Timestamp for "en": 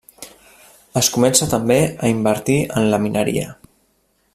2.83-2.91